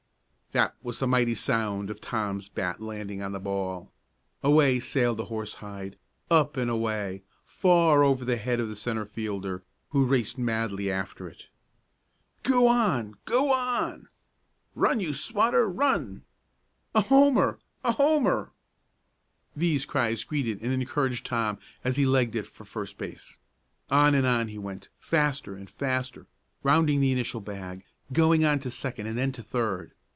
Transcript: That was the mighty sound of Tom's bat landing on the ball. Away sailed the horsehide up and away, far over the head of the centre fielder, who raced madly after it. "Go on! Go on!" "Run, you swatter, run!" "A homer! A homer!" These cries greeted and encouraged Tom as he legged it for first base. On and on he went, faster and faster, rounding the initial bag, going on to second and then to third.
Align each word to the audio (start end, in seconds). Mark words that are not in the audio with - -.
That 0.53 0.75
was 0.83 0.99
the 0.99 1.07
mighty 1.07 1.33
sound 1.35 1.89
of 1.89 2.01
Tom's 2.01 2.49
bat 2.49 2.81
landing 2.81 3.21
on 3.21 3.31
the 3.31 3.39
ball. 3.39 3.89
Away 4.43 4.81
sailed 4.81 5.15
the 5.15 5.25
horsehide 5.31 5.97
up 6.29 6.57
and 6.57 6.69
away, 6.69 7.23
far 7.45 8.03
over 8.03 8.25
the 8.25 8.35
head 8.35 8.59
of 8.59 8.67
the 8.67 8.75
centre 8.75 9.05
fielder, 9.05 9.63
who 9.91 10.05
raced 10.05 10.37
madly 10.37 10.91
after 10.91 11.29
it. 11.29 11.47
"Go 12.43 12.67
on! 12.67 13.15
Go 13.23 13.53
on!" 13.53 14.09
"Run, 14.75 14.99
you 14.99 15.13
swatter, 15.13 15.69
run!" 15.69 16.25
"A 16.93 17.03
homer! 17.03 17.57
A 17.85 17.93
homer!" 17.93 18.51
These 19.55 19.85
cries 19.85 20.25
greeted 20.25 20.61
and 20.61 20.73
encouraged 20.73 21.25
Tom 21.25 21.59
as 21.85 21.95
he 21.95 22.05
legged 22.05 22.35
it 22.35 22.45
for 22.45 22.65
first 22.65 22.97
base. 22.97 23.37
On 23.89 24.13
and 24.13 24.25
on 24.27 24.49
he 24.49 24.57
went, 24.57 24.89
faster 24.99 25.55
and 25.55 25.69
faster, 25.69 26.27
rounding 26.61 26.99
the 26.99 27.13
initial 27.13 27.39
bag, 27.39 27.85
going 28.11 28.43
on 28.43 28.59
to 28.59 28.69
second 28.69 29.07
and 29.07 29.17
then 29.17 29.31
to 29.31 29.41
third. 29.43 29.93